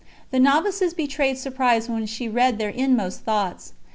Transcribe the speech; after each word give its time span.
The 0.31 0.39
novices 0.39 0.95
betrayed 0.95 1.37
surprise 1.37 1.87
when 1.87 2.07
she 2.07 2.27
read 2.27 2.57
their 2.57 2.71
inmost 2.71 3.19
thoughts. 3.19 3.73